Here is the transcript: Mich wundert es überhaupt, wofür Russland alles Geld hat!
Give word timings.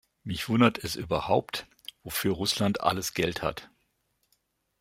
Mich 0.23 0.49
wundert 0.49 0.79
es 0.83 0.95
überhaupt, 0.95 1.67
wofür 2.01 2.33
Russland 2.33 2.81
alles 2.81 3.13
Geld 3.13 3.43
hat! 3.43 3.69